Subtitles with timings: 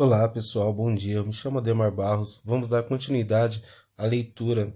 [0.00, 1.16] Olá pessoal, bom dia.
[1.16, 2.40] Eu me chamo Ademar Barros.
[2.44, 3.64] Vamos dar continuidade
[3.96, 4.72] à leitura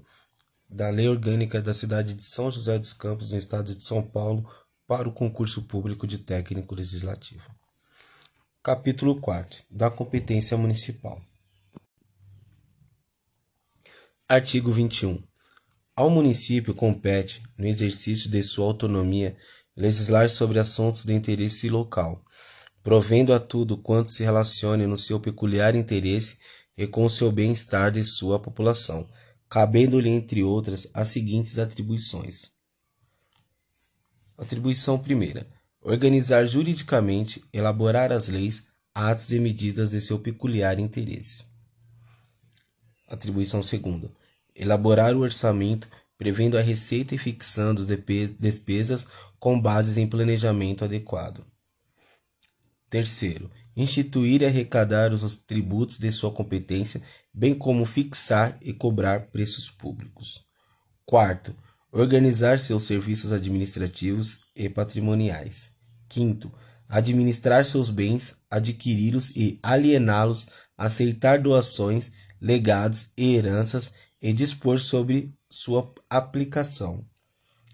[0.69, 4.45] da Lei Orgânica da cidade de São José dos Campos, no estado de São Paulo,
[4.85, 7.49] para o concurso público de técnico legislativo.
[8.65, 11.23] Capítulo 4 da competência municipal.
[14.29, 15.23] Artigo 21.
[15.95, 19.37] Ao município compete, no exercício de sua autonomia,
[19.77, 22.25] legislar sobre assuntos de interesse local
[22.83, 26.39] provendo a tudo quanto se relacione no seu peculiar interesse
[26.77, 29.09] e com o seu bem-estar de sua população,
[29.49, 32.51] cabendo-lhe, entre outras, as seguintes atribuições.
[34.37, 35.47] Atribuição primeira:
[35.81, 41.45] organizar juridicamente, elaborar as leis, atos e medidas de seu peculiar interesse.
[43.07, 44.11] Atribuição segunda:
[44.55, 47.87] elaborar o orçamento, prevendo a receita e fixando as
[48.39, 49.07] despesas
[49.39, 51.52] com bases em planejamento adequado.
[52.93, 57.01] Terceiro, instituir e arrecadar os tributos de sua competência,
[57.33, 60.45] bem como fixar e cobrar preços públicos.
[61.07, 61.57] Quarto,
[61.91, 65.71] organizar seus serviços administrativos e patrimoniais.
[66.07, 66.53] Quinto,
[66.87, 75.91] administrar seus bens, adquiri-los e aliená-los, aceitar doações, legados e heranças e dispor sobre sua
[76.11, 77.07] aplicação.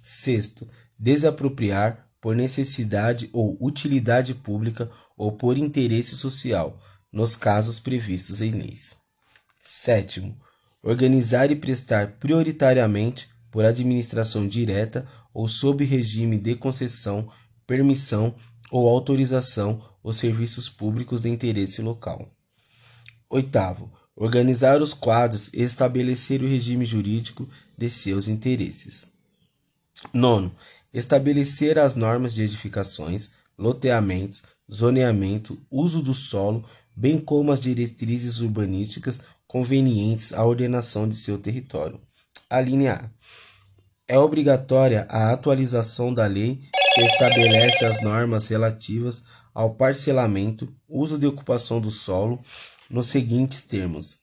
[0.00, 4.88] Sexto, desapropriar por necessidade ou utilidade pública
[5.18, 6.80] ou por interesse social,
[7.12, 8.96] nos casos previstos em leis.
[9.60, 10.34] Sétimo,
[10.82, 17.30] organizar e prestar prioritariamente por administração direta ou sob regime de concessão,
[17.66, 18.34] permissão
[18.70, 22.30] ou autorização os serviços públicos de interesse local.
[23.28, 29.06] Oitavo, organizar os quadros e estabelecer o regime jurídico de seus interesses.
[30.12, 30.54] Nono,
[30.92, 39.20] estabelecer as normas de edificações, loteamentos, zoneamento, uso do solo, bem como as diretrizes urbanísticas
[39.46, 42.00] convenientes à ordenação de seu território.
[42.50, 43.10] A linha A.
[44.06, 46.62] É obrigatória a atualização da lei
[46.94, 52.42] que estabelece as normas relativas ao parcelamento, uso de ocupação do solo,
[52.88, 54.18] nos seguintes termos.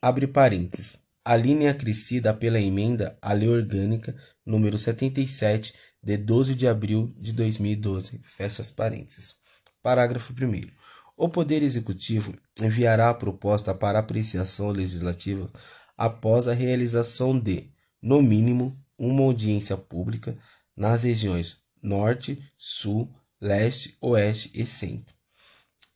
[0.00, 1.03] Abre parênteses.
[1.26, 4.14] A linha acrescida pela emenda à Lei Orgânica
[4.44, 8.20] número 77 de 12 de abril de 2012.
[8.22, 9.36] Fecha as parênteses.
[9.82, 10.68] Parágrafo 1.
[11.16, 15.50] O Poder Executivo enviará a proposta para apreciação legislativa
[15.96, 17.70] após a realização de,
[18.02, 20.36] no mínimo, uma audiência pública
[20.76, 23.10] nas regiões Norte, Sul,
[23.40, 25.14] Leste, Oeste e Centro.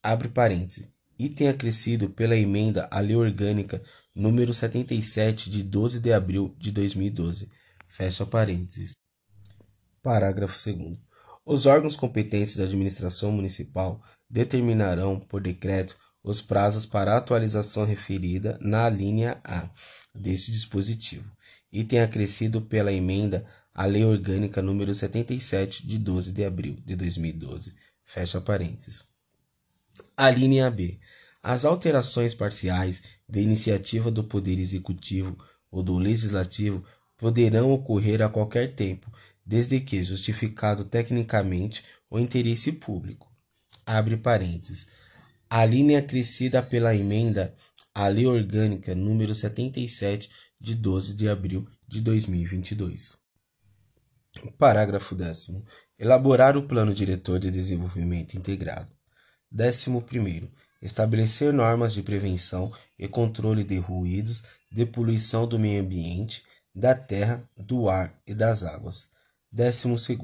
[0.02, 0.88] Abre parênteses.
[1.18, 3.82] Item acrescido pela emenda à Lei Orgânica
[4.18, 7.48] número 77 de 12 de abril de 2012.
[7.86, 8.96] Fecha parênteses.
[10.02, 10.98] Parágrafo 2
[11.46, 18.88] Os órgãos competentes da administração municipal determinarão, por decreto, os prazos para atualização referida na
[18.88, 19.70] linha A
[20.12, 21.30] deste dispositivo,
[21.70, 27.72] item acrescido pela emenda à Lei Orgânica número 77 de 12 de abril de 2012.
[28.04, 29.04] Fecha parênteses.
[30.16, 30.98] A linha B.
[31.42, 35.36] As alterações parciais de iniciativa do Poder Executivo
[35.70, 36.84] ou do Legislativo
[37.16, 39.10] poderão ocorrer a qualquer tempo,
[39.44, 43.30] desde que justificado tecnicamente o interesse público.
[43.86, 44.86] Abre parênteses.
[45.48, 47.54] A linha acrescida pela emenda
[47.94, 53.16] à Lei Orgânica número 77 de 12 de abril de 2022.
[54.58, 55.62] Parágrafo 10
[55.98, 58.92] Elaborar o Plano Diretor de Desenvolvimento Integrado.
[59.52, 59.90] 11
[60.80, 66.44] estabelecer normas de prevenção e controle de ruídos, de poluição do meio ambiente,
[66.74, 69.10] da terra, do ar e das águas.
[69.50, 70.18] 12.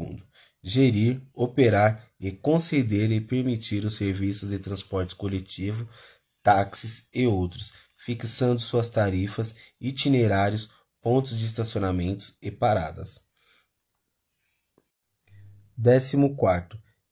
[0.62, 5.88] Gerir, operar e conceder e permitir os serviços de transporte coletivo,
[6.42, 10.70] táxis e outros, fixando suas tarifas, itinerários,
[11.02, 13.20] pontos de estacionamentos e paradas.
[15.76, 16.16] 14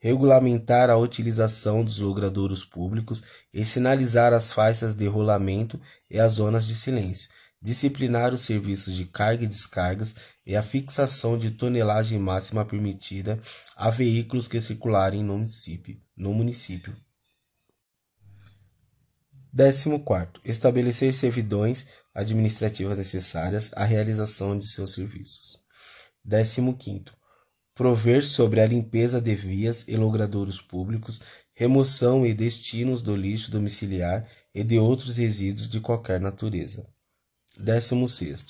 [0.03, 3.23] regulamentar a utilização dos logradouros públicos
[3.55, 5.81] e sinalizar as faixas de rolamento
[6.11, 7.31] e as zonas de silêncio,
[7.63, 13.41] disciplinar os serviços de carga e descargas e a fixação de tonelagem máxima permitida
[13.77, 15.97] a veículos que circularem no município.
[16.17, 16.97] No município.
[19.57, 20.41] 14.
[20.45, 25.63] Estabelecer servidões administrativas necessárias à realização de seus serviços.
[26.29, 26.61] 15
[27.75, 31.21] prover sobre a limpeza de vias e logradouros públicos,
[31.55, 36.87] remoção e destinos do lixo domiciliar e de outros resíduos de qualquer natureza.
[37.59, 38.47] 16.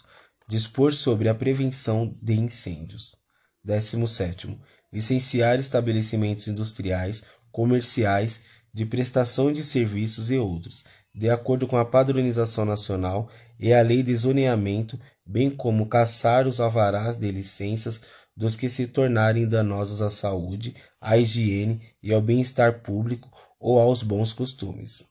[0.49, 3.17] Dispor sobre a prevenção de incêndios.
[3.65, 4.59] 17.
[4.93, 8.41] Licenciar estabelecimentos industriais, comerciais,
[8.75, 10.83] de prestação de serviços e outros,
[11.15, 13.31] de acordo com a padronização nacional
[13.61, 18.03] e a lei de zoneamento, bem como caçar os alvarás de licenças
[18.37, 24.03] dos que se tornarem danosos à saúde, à higiene e ao bem-estar público ou aos
[24.03, 25.05] bons costumes.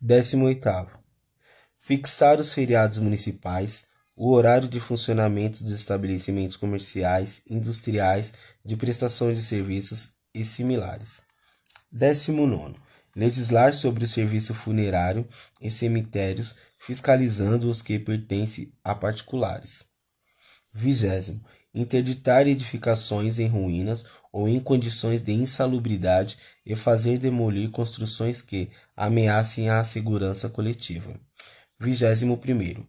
[0.00, 0.60] 18.
[1.78, 8.32] Fixar os feriados municipais, o horário de funcionamento dos estabelecimentos comerciais, industriais,
[8.64, 11.22] de prestação de serviços e similares.
[11.90, 12.76] 19.
[13.14, 15.28] Legislar sobre o serviço funerário
[15.60, 19.91] e cemitérios, fiscalizando os que pertencem a particulares.
[20.72, 21.40] 20.
[21.74, 29.70] Interditar edificações em ruínas ou em condições de insalubridade e fazer demolir construções que ameacem
[29.70, 31.18] a segurança coletiva.
[31.80, 32.86] 21.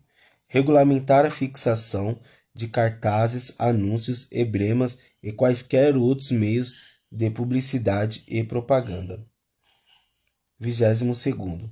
[0.47, 2.19] Regulamentar a fixação
[2.53, 6.75] de cartazes, anúncios, emblemas e quaisquer outros meios
[7.11, 9.25] de publicidade e propaganda.
[10.59, 11.69] 22.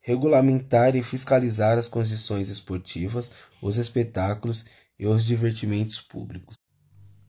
[0.00, 3.30] Regulamentar e fiscalizar as condições esportivas,
[3.62, 4.64] os espetáculos
[4.98, 6.56] e os divertimentos públicos.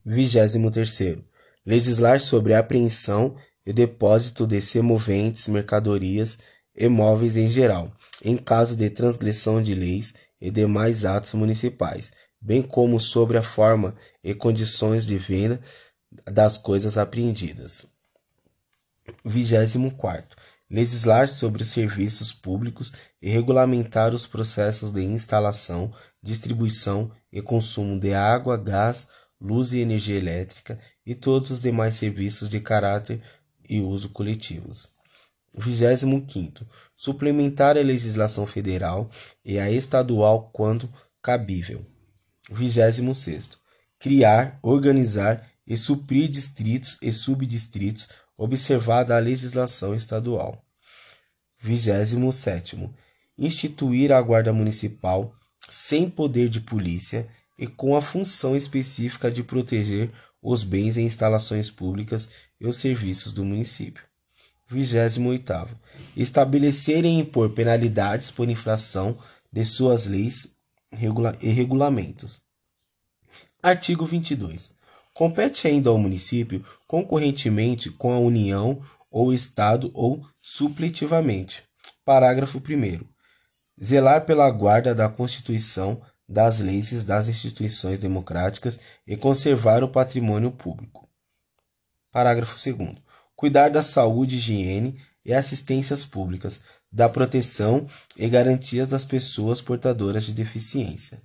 [0.04, 1.18] 23.
[1.64, 6.38] Legislar sobre a apreensão e depósito de semoventes, mercadorias
[6.74, 7.92] e móveis em geral,
[8.22, 13.96] em caso de transgressão de leis e demais atos municipais, bem como sobre a forma
[14.22, 15.60] e condições de venda
[16.26, 17.86] das coisas apreendidas.
[19.24, 20.36] 24.
[20.68, 22.92] Legislar sobre os serviços públicos
[23.22, 25.92] e regulamentar os processos de instalação,
[26.22, 29.08] distribuição e consumo de água, gás,
[29.40, 33.22] luz e energia elétrica e todos os demais serviços de caráter
[33.68, 34.88] e uso coletivos.
[35.54, 36.66] 25.
[36.94, 39.10] Suplementar a legislação federal
[39.44, 40.92] e a estadual quando
[41.22, 41.84] cabível.
[42.50, 43.50] 26.
[43.98, 50.64] Criar, organizar e suprir distritos e subdistritos, observada a legislação estadual.
[51.58, 52.90] 27.
[53.38, 55.34] Instituir a Guarda Municipal
[55.68, 57.28] sem poder de polícia
[57.58, 60.10] e com a função específica de proteger
[60.42, 62.30] os bens e instalações públicas
[62.60, 64.02] e os serviços do município.
[64.68, 65.76] 28.
[66.16, 69.18] Estabelecer e impor penalidades por infração
[69.52, 70.56] de suas leis
[71.40, 72.42] e regulamentos.
[73.62, 74.75] Artigo 22.
[75.16, 81.64] Compete ainda ao município, concorrentemente com a União ou Estado ou supletivamente.
[82.04, 83.02] Parágrafo 1.
[83.82, 90.50] Zelar pela guarda da Constituição, das leis e das instituições democráticas e conservar o patrimônio
[90.50, 91.08] público.
[92.12, 92.98] Parágrafo 2.
[93.34, 96.60] Cuidar da saúde, higiene e assistências públicas,
[96.92, 97.86] da proteção
[98.18, 101.22] e garantias das pessoas portadoras de deficiência.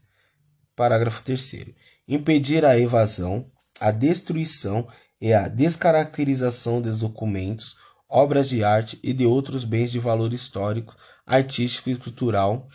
[0.77, 1.73] Parágrafo 3.
[2.07, 3.51] Impedir a evasão,
[3.81, 4.87] a destruição
[5.19, 7.75] e a descaracterização dos documentos,
[8.07, 10.95] obras de arte e de outros bens de valor histórico,
[11.25, 12.69] artístico e cultural,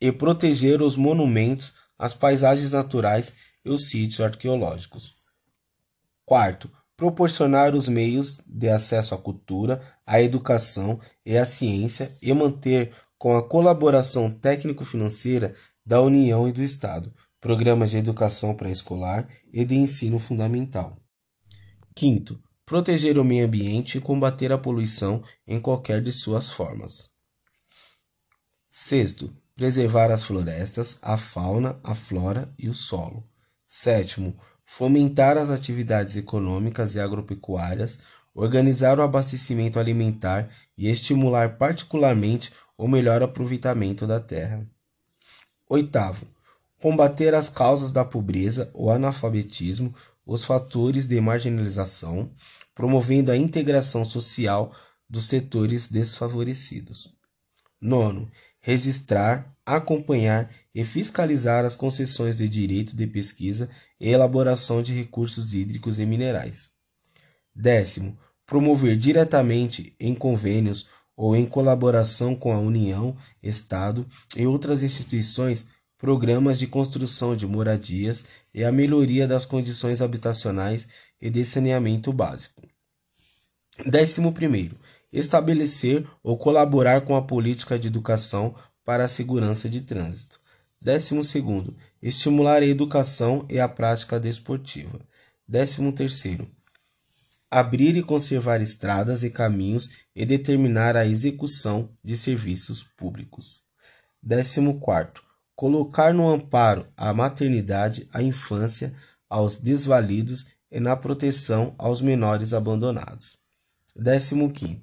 [0.00, 3.34] e proteger os monumentos, as paisagens naturais
[3.64, 5.14] e os sítios arqueológicos.
[6.24, 12.92] Quarto, proporcionar os meios de acesso à cultura, à educação e à ciência e manter,
[13.18, 15.54] com a colaboração técnico-financeira
[15.84, 17.12] da União e do Estado,
[17.44, 20.96] programas de educação pré-escolar e de ensino fundamental.
[21.94, 27.10] Quinto, proteger o meio ambiente e combater a poluição em qualquer de suas formas.
[28.66, 33.28] Sexto, preservar as florestas, a fauna, a flora e o solo.
[33.66, 34.34] Sétimo,
[34.64, 37.98] fomentar as atividades econômicas e agropecuárias,
[38.34, 40.48] organizar o abastecimento alimentar
[40.78, 44.66] e estimular particularmente o melhor aproveitamento da terra.
[45.68, 46.26] Oitavo,
[46.84, 49.94] combater as causas da pobreza, o analfabetismo,
[50.26, 52.30] os fatores de marginalização,
[52.74, 54.70] promovendo a integração social
[55.08, 57.18] dos setores desfavorecidos.
[57.80, 65.54] Nono, registrar, acompanhar e fiscalizar as concessões de direito de pesquisa e elaboração de recursos
[65.54, 66.72] hídricos e minerais.
[67.56, 70.86] Décimo, promover diretamente em convênios
[71.16, 75.64] ou em colaboração com a União, Estado e outras instituições
[76.04, 80.86] programas de construção de moradias e a melhoria das condições habitacionais
[81.18, 82.60] e de saneamento básico.
[83.86, 84.76] Décimo primeiro,
[85.10, 90.38] estabelecer ou colaborar com a política de educação para a segurança de trânsito.
[90.78, 95.00] Décimo segundo, estimular a educação e a prática desportiva.
[95.48, 96.46] Décimo terceiro,
[97.50, 103.62] abrir e conservar estradas e caminhos e determinar a execução de serviços públicos.
[104.22, 105.23] Décimo quarto,
[105.56, 108.94] colocar no amparo a maternidade, a infância,
[109.28, 113.38] aos desvalidos e na proteção aos menores abandonados.
[113.96, 114.80] 15.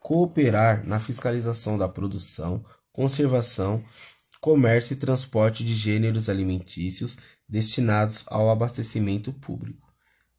[0.00, 3.84] Cooperar na fiscalização da produção, conservação,
[4.40, 7.18] comércio e transporte de gêneros alimentícios
[7.48, 9.92] destinados ao abastecimento público.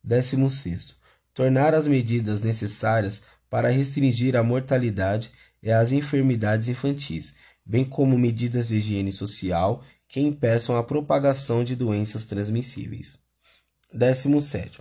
[0.03, 0.96] 16.
[1.34, 5.31] Tornar as medidas necessárias para restringir a mortalidade
[5.62, 7.34] e as enfermidades infantis,
[7.67, 13.19] bem como medidas de higiene social que impeçam a propagação de doenças transmissíveis.
[13.93, 14.79] 17.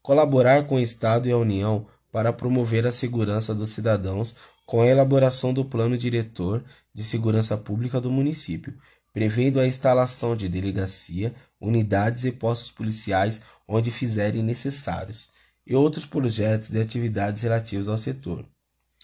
[0.00, 4.86] Colaborar com o Estado e a União para promover a segurança dos cidadãos com a
[4.86, 6.64] elaboração do plano diretor
[6.94, 8.78] de segurança pública do município,
[9.12, 15.30] prevendo a instalação de delegacia, unidades e postos policiais onde fizerem necessários,
[15.66, 18.46] e outros projetos de atividades relativos ao setor.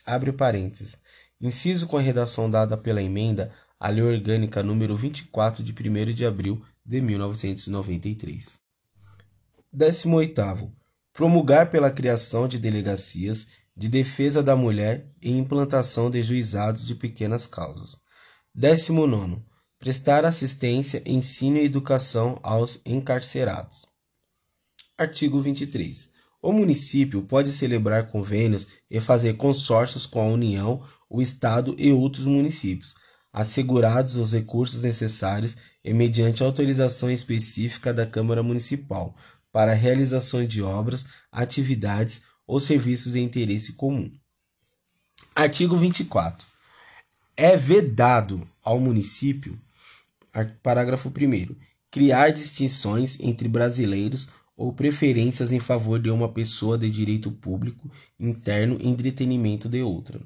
[0.07, 0.97] Abre parênteses.
[1.41, 6.25] Inciso com a redação dada pela emenda à Lei Orgânica número 24 de 1 de
[6.25, 8.59] abril de 1993.
[9.73, 10.73] 18
[11.12, 17.47] promulgar pela criação de delegacias de defesa da mulher e implantação de juizados de pequenas
[17.47, 17.97] causas.
[18.55, 19.43] 19.
[19.79, 23.87] Prestar assistência, ensino e educação aos encarcerados.
[24.97, 26.13] Artigo 23.
[26.45, 32.27] O município pode celebrar convênios e fazer consórcios com a União, o Estado e outros
[32.27, 32.95] municípios,
[33.33, 39.17] assegurados os recursos necessários e mediante autorização específica da Câmara Municipal,
[39.51, 44.13] para a realização de obras, atividades ou serviços de interesse comum.
[45.35, 46.47] Artigo 24.
[47.39, 49.59] É vedado ao município,
[50.63, 51.57] parágrafo 1,
[51.91, 58.79] criar distinções entre brasileiros ou preferências em favor de uma pessoa de direito público interno
[58.81, 60.21] em detrimento de outra.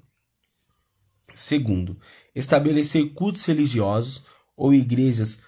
[1.35, 1.99] Segundo,
[2.35, 4.25] estabelecer cultos religiosos
[4.57, 5.41] ou igrejas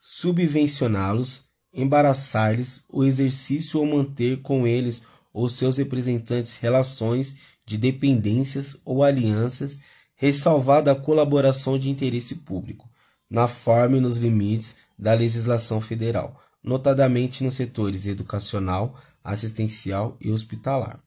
[0.00, 7.34] subvencioná-los embaraçar-lhes o exercício ou manter com eles ou seus representantes relações
[7.64, 9.78] de dependências ou alianças,
[10.14, 12.88] ressalvada a colaboração de interesse público,
[13.30, 21.00] na forma e nos limites da legislação federal, notadamente nos setores educacional, assistencial e hospitalar.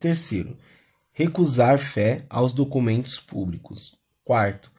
[0.00, 0.56] Terceiro,
[1.12, 3.96] recusar fé aos documentos públicos.
[4.24, 4.70] Quarto,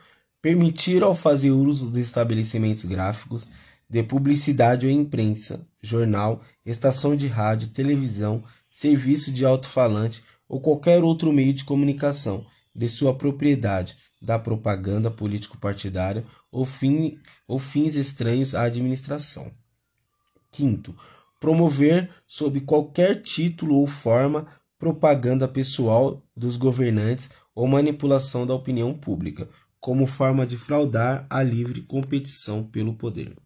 [0.42, 3.48] permitir ao fazer uso dos estabelecimentos gráficos
[3.90, 11.34] de publicidade ou imprensa, jornal, estação de rádio, televisão, serviço de alto-falante ou qualquer outro
[11.34, 18.64] meio de comunicação de sua propriedade, da propaganda político-partidária ou, fim, ou fins estranhos à
[18.64, 19.52] administração.
[20.52, 20.96] Quinto,
[21.40, 29.50] promover, sob qualquer título ou forma, propaganda pessoal dos governantes ou manipulação da opinião pública,
[29.80, 33.34] como forma de fraudar a livre competição pelo poder.